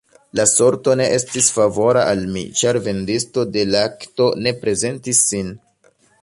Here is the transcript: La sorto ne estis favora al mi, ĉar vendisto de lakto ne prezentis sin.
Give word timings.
La 0.37 0.43
sorto 0.51 0.93
ne 1.01 1.05
estis 1.17 1.49
favora 1.57 2.05
al 2.13 2.23
mi, 2.37 2.43
ĉar 2.61 2.79
vendisto 2.87 3.45
de 3.59 3.67
lakto 3.75 4.31
ne 4.47 4.55
prezentis 4.65 5.23
sin. 5.29 5.55